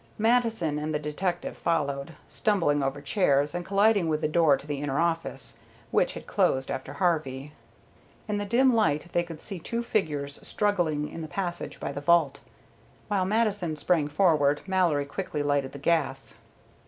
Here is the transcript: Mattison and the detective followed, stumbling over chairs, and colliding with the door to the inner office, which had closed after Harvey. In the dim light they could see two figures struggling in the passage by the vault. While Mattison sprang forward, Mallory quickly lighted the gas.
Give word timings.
Mattison 0.17 0.79
and 0.79 0.95
the 0.95 0.97
detective 0.97 1.55
followed, 1.55 2.15
stumbling 2.27 2.81
over 2.81 3.01
chairs, 3.01 3.53
and 3.53 3.63
colliding 3.63 4.07
with 4.09 4.21
the 4.21 4.27
door 4.27 4.57
to 4.57 4.65
the 4.65 4.79
inner 4.81 4.99
office, 4.99 5.57
which 5.91 6.13
had 6.15 6.25
closed 6.25 6.71
after 6.71 6.93
Harvey. 6.93 7.51
In 8.27 8.39
the 8.39 8.43
dim 8.45 8.73
light 8.73 9.09
they 9.11 9.21
could 9.21 9.39
see 9.43 9.59
two 9.59 9.83
figures 9.83 10.39
struggling 10.41 11.07
in 11.07 11.21
the 11.21 11.27
passage 11.27 11.79
by 11.79 11.91
the 11.91 12.01
vault. 12.01 12.39
While 13.09 13.25
Mattison 13.25 13.75
sprang 13.75 14.07
forward, 14.07 14.61
Mallory 14.65 15.05
quickly 15.05 15.43
lighted 15.43 15.71
the 15.71 15.77
gas. 15.77 16.33